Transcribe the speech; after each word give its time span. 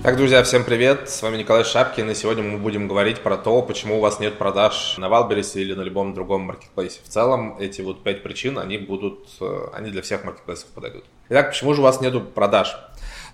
Так, 0.00 0.16
друзья, 0.16 0.44
всем 0.44 0.62
привет! 0.62 1.10
С 1.10 1.22
вами 1.22 1.38
Николай 1.38 1.64
Шапкин, 1.64 2.08
и 2.08 2.14
сегодня 2.14 2.44
мы 2.44 2.58
будем 2.58 2.86
говорить 2.86 3.18
про 3.18 3.36
то, 3.36 3.60
почему 3.62 3.98
у 3.98 4.00
вас 4.00 4.20
нет 4.20 4.38
продаж 4.38 4.94
на 4.96 5.08
Wildberries 5.08 5.60
или 5.60 5.74
на 5.74 5.82
любом 5.82 6.14
другом 6.14 6.42
маркетплейсе. 6.42 7.00
В 7.02 7.08
целом, 7.08 7.56
эти 7.58 7.80
вот 7.80 8.04
пять 8.04 8.22
причин, 8.22 8.60
они 8.60 8.78
будут, 8.78 9.26
э, 9.40 9.68
они 9.72 9.90
для 9.90 10.00
всех 10.02 10.22
маркетплейсов 10.22 10.68
подойдут. 10.68 11.04
Итак, 11.30 11.50
почему 11.50 11.74
же 11.74 11.80
у 11.80 11.84
вас 11.84 12.00
нету 12.00 12.20
продаж 12.20 12.78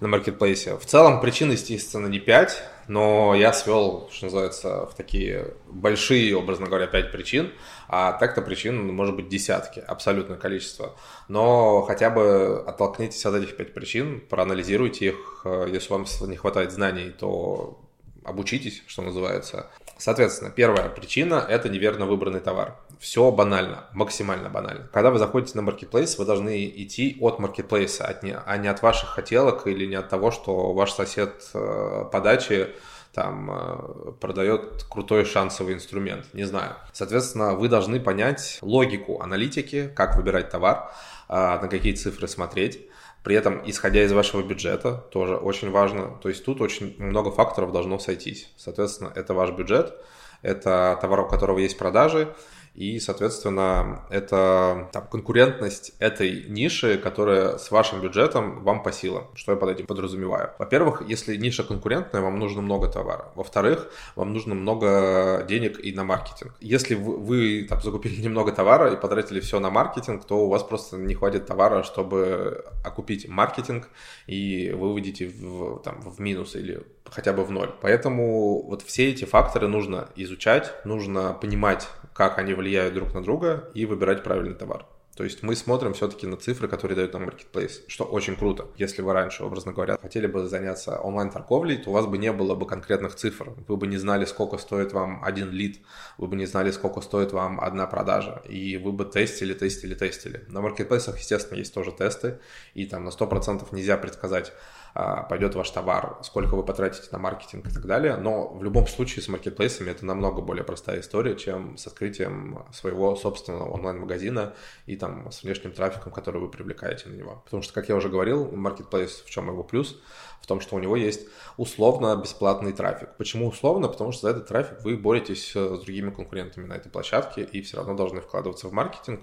на 0.04 0.08
маркетплейсе? 0.08 0.76
В 0.76 0.84
целом, 0.84 1.20
причин, 1.20 1.50
естественно, 1.50 2.06
не 2.06 2.20
пять, 2.20 2.62
но 2.88 3.34
я 3.34 3.52
свел, 3.54 4.10
что 4.12 4.26
называется, 4.26 4.86
в 4.86 4.94
такие 4.94 5.54
большие, 5.66 6.36
образно 6.36 6.66
говоря, 6.66 6.86
пять 6.86 7.10
причин, 7.10 7.50
а 7.88 8.12
так-то 8.12 8.42
причин 8.42 8.94
может 8.94 9.16
быть 9.16 9.28
десятки, 9.28 9.80
абсолютное 9.80 10.36
количество. 10.36 10.94
Но 11.28 11.82
хотя 11.82 12.10
бы 12.10 12.62
оттолкнитесь 12.66 13.24
от 13.24 13.34
этих 13.34 13.56
пять 13.56 13.72
причин, 13.72 14.20
проанализируйте 14.28 15.06
их, 15.06 15.46
если 15.72 15.90
вам 15.90 16.04
не 16.28 16.36
хватает 16.36 16.70
знаний, 16.70 17.10
то 17.10 17.80
обучитесь, 18.24 18.82
что 18.86 19.02
называется. 19.02 19.70
Соответственно, 19.98 20.50
первая 20.50 20.88
причина– 20.88 21.44
это 21.48 21.68
неверно 21.68 22.06
выбранный 22.06 22.40
товар. 22.40 22.76
Все 22.98 23.30
банально, 23.30 23.84
максимально 23.92 24.48
банально. 24.48 24.88
Когда 24.92 25.10
вы 25.10 25.18
заходите 25.18 25.56
на 25.56 25.62
маркетплейс, 25.62 26.18
вы 26.18 26.24
должны 26.24 26.66
идти 26.66 27.16
от 27.20 27.38
маркетплейса, 27.38 28.04
от 28.04 28.22
не, 28.22 28.36
а 28.36 28.56
не 28.56 28.68
от 28.68 28.82
ваших 28.82 29.10
хотелок 29.10 29.66
или 29.66 29.86
не 29.86 29.94
от 29.94 30.08
того, 30.08 30.30
что 30.30 30.72
ваш 30.72 30.92
сосед 30.92 31.48
э, 31.54 32.04
по 32.10 32.20
даче 32.20 32.74
там 33.12 33.50
э, 33.50 34.12
продает 34.20 34.84
крутой 34.90 35.24
шансовый 35.24 35.74
инструмент, 35.74 36.26
не 36.32 36.44
знаю. 36.44 36.74
Соответственно, 36.92 37.54
вы 37.54 37.68
должны 37.68 38.00
понять 38.00 38.58
логику 38.60 39.20
аналитики, 39.22 39.88
как 39.94 40.16
выбирать 40.16 40.50
товар, 40.50 40.90
э, 41.28 41.34
на 41.34 41.68
какие 41.68 41.94
цифры 41.94 42.26
смотреть. 42.26 42.80
При 43.24 43.34
этом, 43.34 43.62
исходя 43.64 44.04
из 44.04 44.12
вашего 44.12 44.42
бюджета, 44.42 45.06
тоже 45.10 45.36
очень 45.36 45.70
важно. 45.70 46.18
То 46.22 46.28
есть 46.28 46.44
тут 46.44 46.60
очень 46.60 46.94
много 46.98 47.30
факторов 47.30 47.72
должно 47.72 47.98
сойтись. 47.98 48.52
Соответственно, 48.56 49.10
это 49.14 49.32
ваш 49.32 49.50
бюджет, 49.50 49.94
это 50.42 50.98
товар, 51.00 51.20
у 51.20 51.28
которого 51.28 51.58
есть 51.58 51.78
продажи, 51.78 52.34
и, 52.74 52.98
соответственно, 52.98 54.04
это 54.10 54.88
там, 54.92 55.06
конкурентность 55.06 55.92
этой 56.00 56.44
ниши, 56.48 56.98
которая 56.98 57.56
с 57.56 57.70
вашим 57.70 58.00
бюджетом 58.00 58.64
вам 58.64 58.82
по 58.82 58.90
силам. 58.90 59.28
Что 59.34 59.52
я 59.52 59.56
под 59.56 59.70
этим 59.70 59.86
подразумеваю? 59.86 60.50
Во-первых, 60.58 61.02
если 61.06 61.36
ниша 61.36 61.62
конкурентная, 61.62 62.20
вам 62.20 62.38
нужно 62.40 62.62
много 62.62 62.88
товара. 62.88 63.30
Во-вторых, 63.36 63.92
вам 64.16 64.32
нужно 64.32 64.56
много 64.56 65.44
денег 65.48 65.78
и 65.78 65.92
на 65.92 66.02
маркетинг. 66.02 66.56
Если 66.60 66.96
вы, 66.96 67.16
вы 67.16 67.66
там, 67.68 67.80
закупили 67.80 68.20
немного 68.20 68.50
товара 68.50 68.92
и 68.92 69.00
потратили 69.00 69.38
все 69.38 69.60
на 69.60 69.70
маркетинг, 69.70 70.24
то 70.24 70.44
у 70.44 70.48
вас 70.48 70.64
просто 70.64 70.96
не 70.96 71.14
хватит 71.14 71.46
товара, 71.46 71.84
чтобы 71.84 72.64
окупить 72.84 73.28
маркетинг, 73.28 73.88
и 74.26 74.72
вы 74.72 74.92
выйдете 74.92 75.28
в, 75.28 75.78
там, 75.78 76.00
в 76.00 76.20
минус 76.20 76.56
или 76.56 76.82
хотя 77.10 77.32
бы 77.32 77.44
в 77.44 77.50
ноль. 77.50 77.70
Поэтому 77.80 78.62
вот 78.62 78.82
все 78.82 79.10
эти 79.10 79.24
факторы 79.24 79.68
нужно 79.68 80.08
изучать, 80.16 80.72
нужно 80.84 81.34
понимать, 81.34 81.88
как 82.12 82.38
они 82.38 82.54
влияют 82.54 82.94
друг 82.94 83.14
на 83.14 83.22
друга 83.22 83.70
и 83.74 83.86
выбирать 83.86 84.22
правильный 84.22 84.54
товар. 84.54 84.86
То 85.16 85.22
есть 85.22 85.42
мы 85.42 85.54
смотрим 85.54 85.94
все-таки 85.94 86.26
на 86.26 86.36
цифры, 86.36 86.66
которые 86.66 86.96
дают 86.96 87.12
нам 87.12 87.28
Marketplace, 87.28 87.82
что 87.86 88.04
очень 88.04 88.34
круто. 88.34 88.66
Если 88.76 89.00
вы 89.00 89.12
раньше, 89.12 89.44
образно 89.44 89.72
говоря, 89.72 89.96
хотели 90.00 90.26
бы 90.26 90.46
заняться 90.48 90.98
онлайн-торговлей, 90.98 91.76
то 91.76 91.90
у 91.90 91.92
вас 91.92 92.06
бы 92.06 92.18
не 92.18 92.32
было 92.32 92.54
бы 92.54 92.66
конкретных 92.66 93.14
цифр. 93.14 93.54
Вы 93.68 93.76
бы 93.76 93.86
не 93.86 93.96
знали, 93.96 94.24
сколько 94.24 94.58
стоит 94.58 94.92
вам 94.92 95.22
один 95.24 95.50
лид, 95.50 95.80
вы 96.18 96.26
бы 96.26 96.36
не 96.36 96.46
знали, 96.46 96.72
сколько 96.72 97.00
стоит 97.00 97.32
вам 97.32 97.60
одна 97.60 97.86
продажа, 97.86 98.42
и 98.48 98.76
вы 98.76 98.92
бы 98.92 99.04
тестили, 99.04 99.54
тестили, 99.54 99.94
тестили. 99.94 100.44
На 100.48 100.60
маркетплейсах, 100.60 101.18
естественно, 101.18 101.58
есть 101.58 101.72
тоже 101.72 101.92
тесты, 101.92 102.40
и 102.74 102.84
там 102.86 103.04
на 103.04 103.10
100% 103.10 103.72
нельзя 103.72 103.96
предсказать, 103.96 104.52
а, 104.96 105.24
пойдет 105.24 105.56
ваш 105.56 105.70
товар, 105.70 106.18
сколько 106.22 106.54
вы 106.54 106.62
потратите 106.62 107.08
на 107.10 107.18
маркетинг 107.18 107.66
и 107.66 107.70
так 107.70 107.84
далее. 107.84 108.16
Но 108.16 108.48
в 108.48 108.62
любом 108.62 108.86
случае 108.86 109.24
с 109.24 109.28
маркетплейсами 109.28 109.90
это 109.90 110.06
намного 110.06 110.40
более 110.40 110.62
простая 110.62 111.00
история, 111.00 111.34
чем 111.34 111.76
с 111.76 111.88
открытием 111.88 112.64
своего 112.72 113.16
собственного 113.16 113.70
онлайн-магазина 113.70 114.54
и 114.86 114.96
там 115.04 115.30
с 115.30 115.42
внешним 115.42 115.72
трафиком, 115.72 116.12
который 116.12 116.40
вы 116.40 116.48
привлекаете 116.48 117.08
на 117.08 117.14
него. 117.14 117.42
Потому 117.44 117.62
что, 117.62 117.72
как 117.74 117.88
я 117.88 117.96
уже 117.96 118.08
говорил, 118.08 118.50
маркетплейс 118.50 119.22
в 119.26 119.30
чем 119.30 119.48
его 119.48 119.62
плюс? 119.62 120.00
В 120.40 120.46
том, 120.46 120.60
что 120.60 120.76
у 120.76 120.78
него 120.78 120.96
есть 120.96 121.26
условно 121.56 122.16
бесплатный 122.16 122.72
трафик. 122.72 123.10
Почему 123.18 123.48
условно? 123.48 123.88
Потому 123.88 124.12
что 124.12 124.22
за 124.22 124.30
этот 124.30 124.48
трафик 124.48 124.82
вы 124.82 124.96
боретесь 124.96 125.52
с 125.52 125.78
другими 125.80 126.10
конкурентами 126.10 126.66
на 126.66 126.74
этой 126.74 126.90
площадке 126.90 127.42
и 127.42 127.62
все 127.62 127.76
равно 127.76 127.94
должны 127.94 128.20
вкладываться 128.20 128.68
в 128.68 128.72
маркетинг 128.72 129.20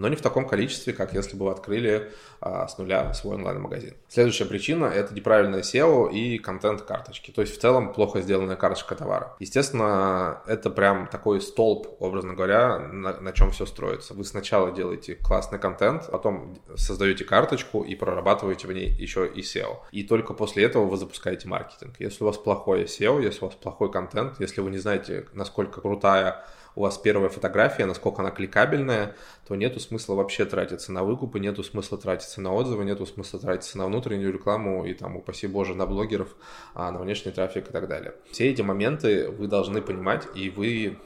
но 0.00 0.08
не 0.08 0.16
в 0.16 0.22
таком 0.22 0.48
количестве, 0.48 0.94
как 0.94 1.12
если 1.12 1.36
бы 1.36 1.44
вы 1.44 1.52
открыли 1.52 2.10
а, 2.40 2.66
с 2.66 2.78
нуля 2.78 3.12
свой 3.12 3.36
онлайн-магазин. 3.36 3.94
Следующая 4.08 4.46
причина– 4.46 4.84
это 4.86 5.14
неправильное 5.14 5.60
SEO 5.60 6.10
и 6.10 6.38
контент 6.38 6.82
карточки, 6.82 7.30
то 7.30 7.42
есть 7.42 7.54
в 7.54 7.60
целом 7.60 7.92
плохо 7.92 8.22
сделанная 8.22 8.56
карточка 8.56 8.94
товара. 8.94 9.36
Естественно, 9.40 10.40
это 10.46 10.70
прям 10.70 11.06
такой 11.06 11.42
столб, 11.42 11.86
образно 11.98 12.32
говоря, 12.32 12.78
на, 12.78 13.20
на 13.20 13.32
чем 13.32 13.50
все 13.50 13.66
строится. 13.66 14.14
Вы 14.14 14.24
сначала 14.24 14.72
делаете 14.72 15.16
классный 15.16 15.58
контент, 15.58 16.10
потом 16.10 16.56
создаете 16.76 17.24
карточку 17.24 17.82
и 17.82 17.94
прорабатываете 17.94 18.66
в 18.68 18.72
ней 18.72 18.88
еще 18.88 19.26
и 19.26 19.42
SEO. 19.42 19.80
И 19.92 20.02
только 20.02 20.32
после 20.32 20.64
этого 20.64 20.86
вы 20.86 20.96
запускаете 20.96 21.46
маркетинг. 21.46 21.96
Если 21.98 22.24
у 22.24 22.26
вас 22.26 22.38
плохое 22.38 22.86
SEO, 22.86 23.22
если 23.22 23.44
у 23.44 23.48
вас 23.48 23.54
плохой 23.54 23.92
контент, 23.92 24.40
если 24.40 24.62
вы 24.62 24.70
не 24.70 24.78
знаете, 24.78 25.26
насколько 25.34 25.82
крутая 25.82 26.42
у 26.74 26.82
вас 26.82 26.98
первая 26.98 27.28
фотография, 27.28 27.86
насколько 27.86 28.22
она 28.22 28.30
кликабельная, 28.30 29.16
то 29.46 29.56
нету 29.56 29.80
смысла 29.80 30.14
вообще 30.14 30.44
тратиться 30.44 30.92
на 30.92 31.02
выкупы, 31.04 31.40
нету 31.40 31.62
смысла 31.62 31.98
тратиться 31.98 32.40
на 32.40 32.52
отзывы, 32.52 32.84
нету 32.84 33.06
смысла 33.06 33.40
тратиться 33.40 33.78
на 33.78 33.86
внутреннюю 33.86 34.32
рекламу 34.32 34.84
и 34.84 34.94
там, 34.94 35.16
упаси 35.16 35.46
боже, 35.46 35.74
на 35.74 35.86
блогеров, 35.86 36.36
а, 36.74 36.90
на 36.90 36.98
внешний 36.98 37.32
трафик 37.32 37.68
и 37.68 37.72
так 37.72 37.88
далее. 37.88 38.14
Все 38.30 38.50
эти 38.50 38.62
моменты 38.62 39.30
вы 39.30 39.46
должны 39.46 39.82
понимать, 39.82 40.26
и 40.34 40.50
вы 40.50 40.98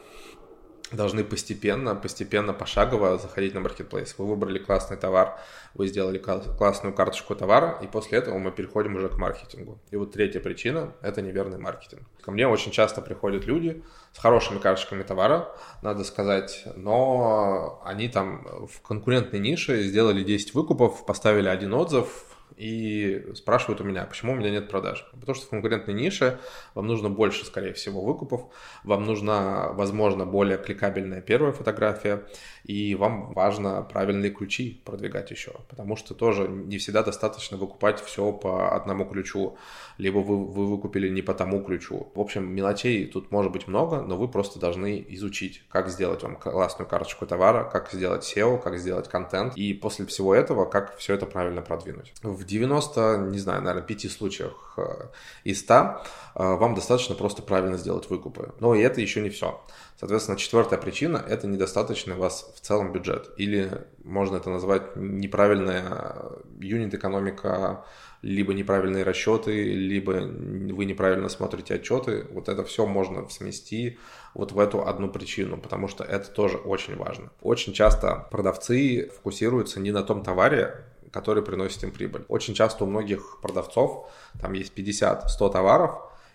должны 0.95 1.25
постепенно, 1.25 1.95
постепенно, 1.95 2.53
пошагово 2.53 3.19
заходить 3.19 3.55
на 3.55 3.61
маркетплейс. 3.61 4.15
Вы 4.19 4.27
выбрали 4.27 4.59
классный 4.59 4.97
товар, 4.97 5.39
вы 5.75 5.89
сделали 5.89 6.19
классную 6.19 6.95
карточку 6.95 7.35
товара, 7.35 7.79
и 7.83 7.87
после 7.87 8.19
этого 8.19 8.39
мы 8.39 8.53
переходим 8.53 8.97
уже 8.97 9.09
к 9.09 9.19
маркетингу. 9.19 9.79
И 9.91 9.97
вот 9.97 10.13
третья 10.13 10.41
причина– 10.41 10.93
это 11.03 11.23
неверный 11.23 11.59
маркетинг. 11.59 12.03
Ко 12.23 12.31
мне 12.31 12.49
очень 12.49 12.73
часто 12.73 13.01
приходят 13.01 13.45
люди 13.45 13.83
с 14.13 14.19
хорошими 14.19 14.59
карточками 14.59 15.03
товара, 15.03 15.55
надо 15.83 16.05
сказать, 16.05 16.65
но 16.77 17.83
они 17.85 18.09
там 18.09 18.67
в 18.67 18.81
конкурентной 18.81 19.41
нише 19.41 19.83
сделали 19.83 20.23
10 20.23 20.55
выкупов, 20.55 21.05
поставили 21.05 21.49
один 21.49 21.75
отзыв, 21.75 22.25
и 22.57 23.27
спрашивают 23.35 23.81
у 23.81 23.85
меня, 23.85 24.05
почему 24.05 24.33
у 24.33 24.37
меня 24.37 24.51
нет 24.51 24.69
продаж. 24.69 25.07
Потому 25.13 25.35
что 25.35 25.47
в 25.47 25.51
конкурентной 25.51 25.95
нише 25.95 26.39
вам 26.75 26.87
нужно 26.87 27.11
больше, 27.11 27.45
скорее 27.45 27.73
всего, 27.73 28.01
выкупов, 28.01 28.43
вам 28.85 29.05
нужна, 29.05 29.73
возможно, 29.73 30.25
более 30.27 30.59
кликабельная 30.59 31.21
первая 31.21 31.53
фотография, 31.53 32.25
и 32.65 32.95
вам 32.95 33.33
важно 33.33 33.83
правильные 33.83 34.31
ключи 34.31 34.81
продвигать 34.85 35.31
еще, 35.31 35.53
потому 35.69 35.97
что 35.97 36.15
тоже 36.15 36.49
не 36.49 36.79
всегда 36.79 37.03
достаточно 37.03 37.57
выкупать 37.57 38.01
все 38.01 38.33
по 38.33 38.75
одному 38.75 39.05
ключу, 39.05 39.57
либо 39.99 40.19
вы, 40.19 40.45
вы 40.47 40.67
выкупили 40.67 41.09
не 41.09 41.23
по 41.23 41.35
тому 41.35 41.63
ключу. 41.63 42.11
В 42.15 42.21
общем, 42.21 42.55
мелочей 42.55 43.07
тут 43.07 43.31
может 43.31 43.53
быть 43.53 43.67
много, 43.67 44.01
но 44.01 44.17
вы 44.17 44.29
просто 44.29 44.59
должны 44.59 45.05
изучить, 45.09 45.63
как 45.69 45.89
сделать 45.89 46.23
вам 46.23 46.37
классную 46.37 46.89
карточку 46.89 47.27
товара, 47.27 47.65
как 47.65 47.91
сделать 47.93 48.25
SEO, 48.25 48.61
как 48.63 48.79
сделать 48.79 49.09
контент, 49.09 49.57
и 49.57 49.75
после 49.75 50.07
всего 50.07 50.35
этого, 50.35 50.65
как 50.65 50.97
все 50.97 51.15
это 51.15 51.27
правильно 51.27 51.63
продвинуть. 51.63 52.13
В 52.23 52.44
90, 52.47 53.29
не 53.31 53.39
знаю, 53.39 53.63
наверное, 53.63 53.87
5 53.87 54.11
случаях 54.11 54.75
э, 54.77 55.09
из 55.45 55.61
100 55.61 55.75
э, 55.75 55.87
вам 56.35 56.75
достаточно 56.75 57.15
просто 57.15 57.43
правильно 57.43 57.77
сделать 57.77 58.09
выкупы. 58.11 58.53
Но 58.61 58.75
и 58.75 58.81
это 58.81 59.01
еще 59.01 59.21
не 59.21 59.31
все. 59.31 59.61
Соответственно, 59.99 60.37
четвертая 60.37 60.79
причина– 60.79 61.25
это 61.29 61.47
недостаточный 61.47 62.15
у 62.15 62.19
вас 62.19 62.53
в 62.57 62.61
целом 62.61 62.93
бюджет. 62.93 63.31
Или 63.37 63.87
можно 64.03 64.37
это 64.37 64.51
назвать 64.51 64.97
неправильная 64.97 66.33
юнит-экономика, 66.61 67.85
либо 68.25 68.55
неправильные 68.55 69.05
расчеты, 69.05 69.63
либо 69.63 70.13
вы 70.13 70.85
неправильно 70.87 71.29
смотрите 71.29 71.75
отчеты. 71.75 72.27
Вот 72.31 72.49
это 72.49 72.65
все 72.65 72.87
можно 72.87 73.29
смести 73.29 73.99
вот 74.33 74.53
в 74.53 74.59
эту 74.59 74.87
одну 74.87 75.11
причину, 75.11 75.59
потому 75.59 75.89
что 75.89 76.05
это 76.05 76.31
тоже 76.31 76.57
очень 76.57 76.97
важно. 76.97 77.31
Очень 77.43 77.73
часто 77.75 78.27
продавцы 78.31 79.11
фокусируются 79.15 79.79
не 79.79 79.93
на 79.93 80.03
том 80.03 80.23
товаре, 80.23 80.87
который 81.15 81.45
приносит 81.45 81.85
им 81.85 81.93
прибыль. 81.93 82.25
Очень 82.29 82.55
часто 82.55 82.85
у 82.85 82.89
многих 82.89 83.39
продавцов 83.41 84.11
там 84.41 84.53
есть 84.53 84.77
50-100 84.77 85.53
товаров, 85.53 85.93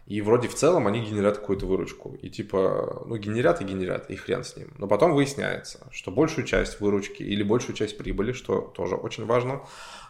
и 0.08 0.22
вроде 0.22 0.48
в 0.48 0.56
целом 0.56 0.88
они 0.88 1.02
генерят 1.02 1.38
какую-то 1.38 1.68
выручку. 1.68 2.18
И 2.22 2.30
типа, 2.30 3.04
ну, 3.06 3.18
генерят 3.18 3.62
и 3.62 3.66
генерят, 3.66 4.10
и 4.10 4.16
хрен 4.16 4.44
с 4.44 4.56
ним. 4.56 4.74
Но 4.78 4.88
потом 4.88 5.14
выясняется, 5.14 5.88
что 5.92 6.12
большую 6.12 6.48
часть 6.48 6.80
выручки 6.80 7.22
или 7.22 7.44
большую 7.44 7.76
часть 7.76 7.98
прибыли, 7.98 8.32
что 8.32 8.62
тоже 8.62 8.96
очень 8.96 9.26
важно, 9.26 9.62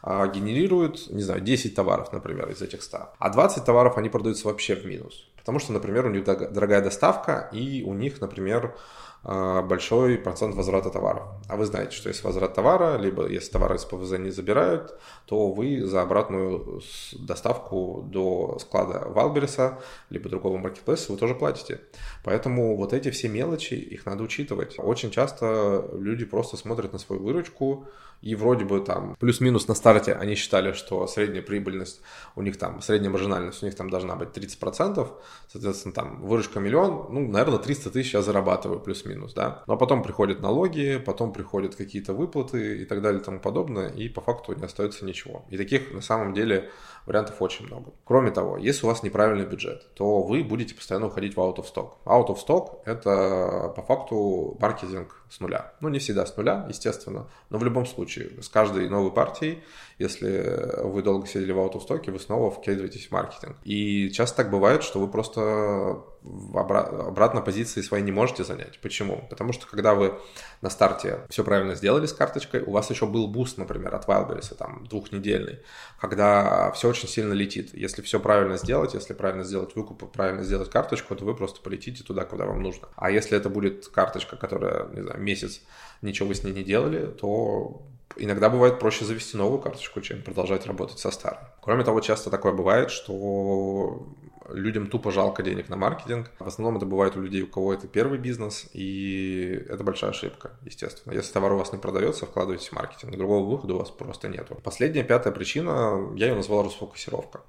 а, 0.02 0.28
генерируют, 0.28 1.10
не 1.10 1.24
знаю, 1.24 1.42
10 1.42 1.76
товаров, 1.76 2.14
например, 2.14 2.50
из 2.50 2.62
этих 2.62 2.82
100. 2.84 2.98
А 3.18 3.30
20 3.30 3.66
товаров 3.66 3.98
они 3.98 4.10
продаются 4.10 4.48
вообще 4.48 4.76
в 4.76 4.86
минус. 4.86 5.28
Потому 5.36 5.60
что, 5.60 5.74
например, 5.74 6.06
у 6.06 6.10
них 6.10 6.24
дорогая 6.24 6.82
доставка, 6.82 7.50
и 7.52 7.84
у 7.84 7.94
них, 7.94 8.22
например, 8.22 8.76
большой 9.24 10.18
процент 10.18 10.56
возврата 10.56 10.90
товаров. 10.90 11.24
А 11.48 11.58
вы 11.58 11.66
знаете, 11.66 11.92
что 11.92 12.10
если 12.10 12.26
возврат 12.26 12.54
товара, 12.54 12.98
либо 12.98 13.28
если 13.28 13.52
товары 13.52 13.76
из 13.76 13.86
ПВЗ 13.86 14.18
не 14.18 14.30
забирают, 14.30 14.98
то 15.26 15.52
вы 15.52 15.86
за 15.86 16.02
обратную 16.02 16.82
доставку 17.14 18.06
до 18.08 18.58
склада 18.60 19.04
Валбереса, 19.08 19.80
либо 20.10 20.30
другого 20.30 20.58
маркетплейса 20.58 21.12
вы 21.12 21.18
тоже 21.18 21.36
платите. 21.36 21.82
Поэтому 22.24 22.78
вот 22.78 22.94
эти 22.94 23.10
все 23.12 23.28
мелочи, 23.28 23.74
их 23.74 24.06
надо 24.06 24.24
учитывать. 24.24 24.76
Очень 24.78 25.12
часто 25.12 25.90
люди 25.94 26.26
просто 26.26 26.58
смотрят 26.58 26.94
на 26.94 27.00
свою 27.00 27.22
выручку, 27.22 27.88
и 28.22 28.36
вроде 28.36 28.66
бы 28.66 28.82
там 28.82 29.16
плюс-минус 29.20 29.68
на 29.68 29.76
старте 29.76 30.14
они 30.14 30.36
считали, 30.36 30.74
что 30.74 31.08
средняя 31.08 31.42
прибыльность 31.42 32.02
у 32.36 32.42
них 32.42 32.58
там, 32.58 32.82
средняя 32.82 33.12
маржинальность 33.12 33.64
у 33.64 33.66
них 33.66 33.76
там 33.76 33.90
должна 33.90 34.16
быть 34.16 34.30
30%, 34.30 35.08
соответственно, 35.48 35.94
там 35.94 36.22
выручка 36.22 36.60
миллион, 36.60 37.08
ну, 37.10 37.28
наверное, 37.28 37.60
300 37.60 37.92
тысяч 37.92 38.14
я 38.14 38.22
зарабатываю 38.22 38.82
плюс-минус, 38.82 39.09
да. 39.36 39.64
Но 39.68 39.78
потом 39.78 40.04
приходят 40.04 40.42
налоги, 40.42 41.02
потом 41.04 41.34
приходят 41.34 41.76
какие-то 41.76 42.14
выплаты 42.14 42.82
и 42.82 42.86
так 42.86 43.02
далее 43.02 43.22
и 43.22 43.24
тому 43.24 43.40
подобное, 43.40 43.90
и 43.90 44.10
по 44.10 44.22
факту 44.22 44.54
не 44.54 44.64
остается 44.64 45.06
ничего. 45.06 45.46
И 45.50 45.58
таких 45.58 45.94
на 45.94 46.02
самом 46.02 46.34
деле 46.34 46.70
вариантов 47.06 47.42
очень 47.42 47.66
много. 47.66 47.92
Кроме 48.06 48.32
того, 48.32 48.58
если 48.58 48.86
у 48.86 48.90
вас 48.90 49.04
неправильный 49.04 49.46
бюджет, 49.46 49.88
то 49.96 50.22
вы 50.22 50.44
будете 50.44 50.76
постоянно 50.76 51.08
уходить 51.08 51.36
в 51.36 51.40
out 51.40 51.56
of 51.56 51.66
stock. 51.66 51.94
Out 52.06 52.28
of 52.28 52.38
stock– 52.46 52.80
это 52.86 53.74
по 53.76 53.82
факту 53.82 54.58
маркетинг 54.60 55.16
с 55.30 55.40
нуля. 55.40 55.74
Ну, 55.82 55.90
не 55.90 56.00
всегда 56.00 56.26
с 56.26 56.36
нуля, 56.38 56.66
естественно, 56.68 57.28
но 57.50 57.58
в 57.58 57.64
любом 57.64 57.86
случае, 57.86 58.42
с 58.42 58.50
каждой 58.50 58.90
новой 58.90 59.12
партией, 59.12 59.64
если 59.98 60.84
вы 60.84 61.04
долго 61.04 61.28
сидели 61.28 61.52
в 61.52 61.60
out 61.60 61.73
of 61.73 61.82
stock 61.82 62.03
е, 62.03 62.12
вы 62.12 62.20
снова 62.20 62.52
вкидываетесь 62.52 63.08
в 63.08 63.12
маркетинг. 63.12 63.58
И 63.64 64.10
часто 64.12 64.38
так 64.38 64.52
бывает, 64.52 64.84
что 64.84 65.00
вы 65.00 65.08
просто 65.08 66.04
обратно 66.24 67.42
позиции 67.42 67.82
своей 67.82 68.04
не 68.04 68.12
можете 68.12 68.44
занять. 68.44 68.80
Почему? 68.82 69.26
Потому 69.30 69.54
что 69.54 69.68
когда 69.68 69.96
вы 69.96 70.20
на 70.62 70.70
старте 70.70 71.22
все 71.30 71.44
правильно 71.44 71.76
сделали 71.76 72.06
с 72.06 72.14
карточкой, 72.14 72.62
у 72.62 72.72
вас 72.72 72.90
еще 72.90 73.06
был 73.06 73.28
буст, 73.28 73.58
например, 73.58 73.96
от 73.96 74.08
Wildberries, 74.08 74.56
там, 74.56 74.86
двухнедельный, 74.86 75.60
когда 76.00 76.72
все 76.72 76.90
очень 76.90 77.08
сильно 77.08 77.34
летит. 77.34 77.74
Если 77.74 78.02
все 78.02 78.20
правильно 78.20 78.58
сделать, 78.58 78.94
если 78.94 79.14
правильно 79.14 79.44
сделать 79.44 79.76
выкуп, 79.76 80.12
правильно 80.12 80.44
сделать 80.44 80.70
карточку, 80.70 81.16
то 81.16 81.26
вы 81.26 81.36
просто 81.36 81.62
полетите 81.62 82.04
туда, 82.04 82.26
куда 82.26 82.46
вам 82.46 82.62
нужно. 82.62 82.90
А 82.96 83.12
если 83.12 83.38
это 83.38 83.50
будет 83.50 83.88
карточка, 83.88 84.36
которая, 84.36 84.88
не 84.90 85.02
знаю, 85.02 85.22
месяц 85.22 85.62
ничего 86.02 86.28
вы 86.28 86.36
с 86.36 86.44
ней 86.44 86.54
не 86.54 86.64
делали, 86.64 87.08
то 87.08 87.82
иногда 88.18 88.50
бывает 88.50 88.80
проще 88.80 89.06
завести 89.06 89.38
новую 89.38 89.60
карточку, 89.62 90.02
чем 90.02 90.22
продолжать 90.22 90.66
работать 90.66 91.00
со 91.00 91.12
старой. 91.12 91.40
Кроме 91.62 91.84
того, 91.84 92.02
часто 92.02 92.30
такое 92.30 92.54
бывает, 92.54 92.92
что 92.92 94.08
людям 94.54 94.88
тупо 94.88 95.12
жалко 95.12 95.44
денег 95.44 95.70
на 95.70 95.76
маркетинг. 95.76 96.32
В 96.40 96.48
основном 96.48 96.78
это 96.78 96.86
бывает 96.86 97.16
у 97.16 97.22
людей, 97.22 97.44
у 97.44 97.48
кого 97.48 97.74
это 97.74 97.88
первый 97.88 98.20
бизнес, 98.20 98.68
и 98.74 99.66
это 99.70 99.84
большая 99.84 100.12
ошибка, 100.12 100.52
естественно. 100.64 101.14
Если 101.14 101.32
товар 101.32 101.54
у 101.54 101.58
вас 101.58 101.72
не 101.72 101.80
продается, 101.80 102.26
вкладывайте 102.26 102.70
в 102.70 102.74
маркетинг. 102.74 103.16
Другого 103.16 103.50
выхода 103.50 103.76
у 103.76 103.80
вас 103.80 103.90
просто 103.90 104.28
нет. 104.28 104.50
Последняя, 104.64 105.04
пятая 105.04 105.34
причина, 105.34 106.12
я 106.16 106.28
ее 106.28 106.36
назвал 106.36 106.64
расфокусировка 106.64 107.42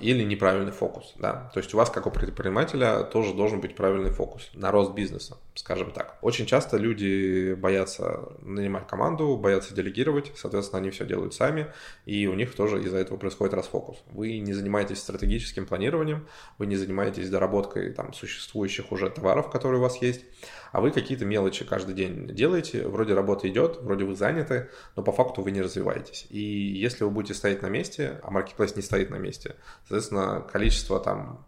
или 0.00 0.22
неправильный 0.22 0.70
фокус, 0.70 1.14
да. 1.16 1.50
То 1.52 1.58
есть 1.58 1.74
у 1.74 1.76
вас, 1.76 1.90
как 1.90 2.06
у 2.06 2.10
предпринимателя, 2.10 3.02
тоже 3.02 3.34
должен 3.34 3.60
быть 3.60 3.74
правильный 3.74 4.10
фокус 4.10 4.50
на 4.54 4.70
рост 4.70 4.94
бизнеса, 4.94 5.36
скажем 5.54 5.90
так. 5.90 6.18
Очень 6.22 6.46
часто 6.46 6.76
люди 6.76 7.54
боятся 7.54 8.28
нанимать 8.42 8.86
команду, 8.86 9.36
боятся 9.36 9.74
делегировать, 9.74 10.32
соответственно, 10.36 10.80
они 10.80 10.90
все 10.90 11.04
делают 11.04 11.34
сами, 11.34 11.72
и 12.06 12.26
у 12.26 12.34
них 12.34 12.54
тоже 12.54 12.82
из-за 12.84 12.98
этого 12.98 13.16
происходит 13.16 13.54
расфокус. 13.54 13.98
Вы 14.12 14.38
не 14.38 14.52
занимаетесь 14.52 14.98
стратегическим 14.98 15.66
планированием, 15.66 16.28
вы 16.58 16.66
не 16.66 16.76
занимаетесь 16.76 17.28
доработкой 17.28 17.92
там 17.92 18.12
существующих 18.12 18.92
уже 18.92 19.10
товаров, 19.10 19.50
которые 19.50 19.80
у 19.80 19.82
вас 19.82 19.96
есть, 20.00 20.24
а 20.70 20.80
вы 20.80 20.90
какие-то 20.90 21.24
мелочи 21.24 21.64
каждый 21.64 21.94
день 21.94 22.28
делаете, 22.28 22.86
вроде 22.86 23.14
работа 23.14 23.48
идет, 23.48 23.78
вроде 23.80 24.04
вы 24.04 24.14
заняты, 24.14 24.70
но 24.96 25.02
по 25.02 25.12
факту 25.12 25.42
вы 25.42 25.50
не 25.50 25.62
развиваетесь. 25.62 26.26
И 26.30 26.40
если 26.40 27.04
вы 27.04 27.10
будете 27.10 27.34
стоять 27.34 27.62
на 27.62 27.68
месте, 27.68 28.20
а 28.22 28.30
маркетплейс 28.30 28.74
не 28.76 28.82
стоит 28.82 29.10
на 29.10 29.16
месте, 29.16 29.56
соответственно, 29.82 30.40
количество 30.40 31.00
там 31.00 31.44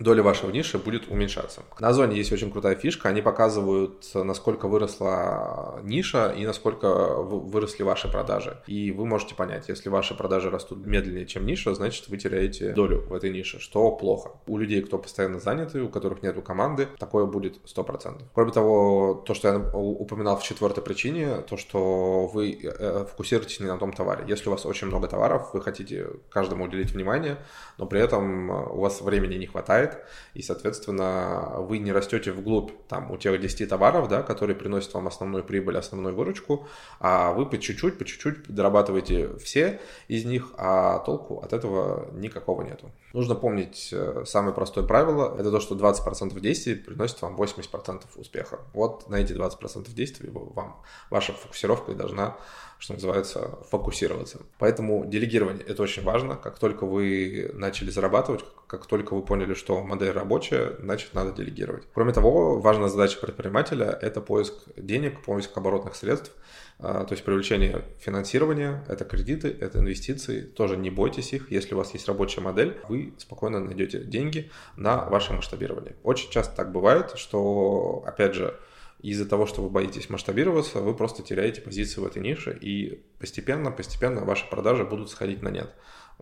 доля 0.00 0.22
вашего 0.22 0.50
ниши 0.50 0.78
будет 0.78 1.08
уменьшаться. 1.08 1.62
На 1.78 1.88
Озоне 1.88 2.16
есть 2.16 2.32
очень 2.32 2.50
крутая 2.50 2.74
фишка, 2.74 3.08
они 3.08 3.22
показывают, 3.22 4.06
насколько 4.14 4.68
выросла 4.68 5.80
ниша 5.82 6.30
и 6.30 6.46
насколько 6.46 6.88
выросли 7.16 7.82
ваши 7.82 8.10
продажи. 8.10 8.62
И 8.66 8.92
вы 8.92 9.06
можете 9.06 9.34
понять, 9.34 9.68
если 9.68 9.88
ваши 9.88 10.14
продажи 10.14 10.50
растут 10.50 10.86
медленнее, 10.86 11.26
чем 11.26 11.46
ниша, 11.46 11.74
значит 11.74 12.08
вы 12.08 12.16
теряете 12.16 12.72
долю 12.72 13.02
в 13.08 13.12
этой 13.12 13.30
нише, 13.30 13.60
что 13.60 13.90
плохо. 13.92 14.30
У 14.46 14.58
людей, 14.58 14.82
кто 14.82 14.98
постоянно 14.98 15.40
заняты, 15.40 15.82
у 15.82 15.88
которых 15.88 16.22
нет 16.22 16.38
команды, 16.44 16.88
такое 16.98 17.26
будет 17.26 17.58
100%. 17.64 18.22
Кроме 18.34 18.52
того, 18.52 19.22
то, 19.26 19.34
что 19.34 19.48
я 19.48 19.58
упоминал 19.58 20.36
в 20.36 20.42
четвертой 20.42 20.82
причине, 20.82 21.38
то, 21.48 21.56
что 21.56 22.26
вы 22.26 22.58
э, 22.62 23.06
фокусируетесь 23.10 23.60
не 23.60 23.66
на 23.66 23.78
том 23.78 23.92
товаре. 23.92 24.24
Если 24.28 24.48
у 24.48 24.52
вас 24.52 24.66
очень 24.66 24.86
много 24.86 25.08
товаров, 25.08 25.50
вы 25.52 25.60
хотите 25.60 26.08
каждому 26.30 26.64
уделить 26.64 26.92
внимание, 26.92 27.38
но 27.76 27.86
при 27.86 28.00
этом 28.00 28.50
у 28.50 28.80
вас 28.80 29.00
времени 29.00 29.34
не 29.34 29.46
хватает, 29.46 29.87
хватает, 29.88 30.04
и, 30.34 30.42
соответственно, 30.42 31.54
вы 31.58 31.78
не 31.78 31.92
растете 31.92 32.32
вглубь 32.32 32.70
там 32.88 33.10
у 33.10 33.16
тех 33.16 33.40
10 33.40 33.68
товаров, 33.68 34.08
да, 34.08 34.22
которые 34.22 34.56
приносят 34.56 34.94
вам 34.94 35.06
основную 35.06 35.44
прибыль, 35.44 35.76
основную 35.76 36.14
выручку, 36.14 36.66
а 37.00 37.32
вы 37.32 37.46
по 37.46 37.58
чуть-чуть, 37.58 37.98
по 37.98 38.04
чуть-чуть 38.04 38.48
дорабатываете 38.48 39.36
все 39.38 39.80
из 40.08 40.24
них, 40.24 40.52
а 40.56 40.98
толку 41.00 41.40
от 41.40 41.52
этого 41.52 42.10
никакого 42.12 42.62
нету. 42.62 42.90
Нужно 43.12 43.34
помнить 43.34 43.90
э, 43.92 44.24
самое 44.26 44.54
простое 44.54 44.84
правило, 44.84 45.34
это 45.38 45.50
то, 45.50 45.60
что 45.60 45.74
20% 45.74 46.38
действий 46.40 46.74
приносит 46.74 47.22
вам 47.22 47.36
80% 47.36 48.02
успеха. 48.16 48.60
Вот 48.74 49.08
на 49.08 49.16
эти 49.16 49.32
20% 49.32 49.92
действий 49.94 50.30
вам 50.32 50.82
ваша 51.10 51.32
фокусировка 51.32 51.94
должна 51.94 52.36
что 52.78 52.94
называется, 52.94 53.58
фокусироваться. 53.70 54.38
Поэтому 54.58 55.04
делегирование– 55.04 55.64
это 55.68 55.82
очень 55.82 56.04
важно. 56.04 56.36
Как 56.36 56.58
только 56.58 56.86
вы 56.86 57.50
начали 57.54 57.90
зарабатывать, 57.90 58.44
как 58.44 58.57
только 58.86 59.14
вы 59.14 59.22
поняли, 59.22 59.54
что 59.54 59.82
модель 59.82 60.10
рабочая, 60.10 60.76
значит, 60.80 61.14
надо 61.14 61.32
делегировать. 61.32 61.84
Кроме 61.94 62.12
того, 62.12 62.60
важная 62.60 62.88
задача 62.88 63.18
предпринимателя– 63.18 63.98
это 64.02 64.20
поиск 64.20 64.54
денег, 64.76 65.22
поиск 65.22 65.56
оборотных 65.56 65.96
средств, 65.96 66.32
а, 66.80 67.04
то 67.04 67.12
есть 67.12 67.24
привлечение 67.24 67.84
финансирования, 67.98 68.84
это 68.86 69.04
кредиты, 69.04 69.48
это 69.60 69.78
инвестиции. 69.78 70.42
Тоже 70.42 70.76
не 70.76 70.90
бойтесь 70.90 71.32
их. 71.32 71.50
Если 71.50 71.74
у 71.74 71.78
вас 71.78 71.92
есть 71.94 72.06
рабочая 72.06 72.40
модель, 72.40 72.78
вы 72.88 73.14
спокойно 73.18 73.58
найдете 73.58 74.00
деньги 74.04 74.50
на 74.76 75.04
ваше 75.06 75.32
масштабирование. 75.32 75.96
Очень 76.04 76.30
часто 76.30 76.54
так 76.54 76.70
бывает, 76.70 77.12
что, 77.16 78.04
опять 78.06 78.34
же, 78.34 78.54
из-за 79.00 79.26
того, 79.26 79.46
что 79.46 79.62
вы 79.62 79.70
боитесь 79.70 80.10
масштабироваться, 80.10 80.80
вы 80.80 80.94
просто 80.94 81.22
теряете 81.22 81.60
позиции 81.60 82.00
в 82.00 82.06
этой 82.06 82.22
нише, 82.22 82.56
и 82.60 83.04
постепенно, 83.18 83.70
постепенно 83.70 84.24
ваши 84.24 84.48
продажи 84.48 84.84
будут 84.84 85.10
сходить 85.10 85.42
на 85.42 85.48
нет. 85.48 85.72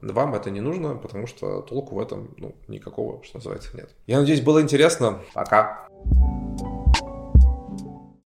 Вам 0.00 0.34
это 0.34 0.50
не 0.50 0.61
нужно, 0.61 0.94
потому 0.94 1.26
что 1.26 1.62
толку 1.62 1.94
в 1.94 2.00
этом 2.00 2.34
ну, 2.36 2.55
никакого, 2.69 3.22
что 3.24 3.39
называется, 3.39 3.74
нет. 3.77 3.91
Я 4.06 4.20
надеюсь, 4.20 4.43
было 4.43 4.60
интересно. 4.60 5.22
Пока. 5.32 5.89